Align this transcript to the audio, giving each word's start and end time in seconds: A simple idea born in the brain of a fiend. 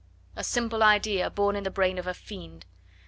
A 0.35 0.43
simple 0.43 0.81
idea 0.81 1.29
born 1.29 1.55
in 1.55 1.63
the 1.63 1.69
brain 1.69 1.99
of 1.99 2.07
a 2.07 2.15
fiend. 2.15 2.65